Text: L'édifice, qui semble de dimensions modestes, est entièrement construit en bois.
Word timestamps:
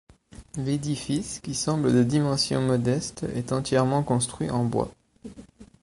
L'édifice, 0.57 1.39
qui 1.43 1.53
semble 1.53 1.93
de 1.93 2.01
dimensions 2.01 2.59
modestes, 2.59 3.21
est 3.35 3.51
entièrement 3.51 4.01
construit 4.01 4.49
en 4.49 4.65
bois. 4.65 4.91